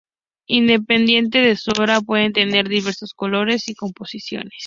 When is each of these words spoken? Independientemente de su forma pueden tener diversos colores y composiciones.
Independientemente 0.47 1.41
de 1.47 1.55
su 1.55 1.69
forma 1.75 2.01
pueden 2.01 2.33
tener 2.33 2.67
diversos 2.67 3.13
colores 3.13 3.67
y 3.67 3.75
composiciones. 3.75 4.51